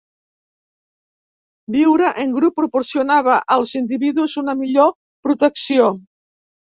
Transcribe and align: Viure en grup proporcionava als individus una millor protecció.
Viure 1.75 2.09
en 2.23 2.33
grup 2.37 2.57
proporcionava 2.61 3.35
als 3.57 3.75
individus 3.81 4.35
una 4.43 4.57
millor 4.63 4.91
protecció. 5.29 5.93